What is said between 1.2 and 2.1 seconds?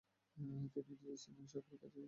ছিলেন ওই সরকারের কাজী।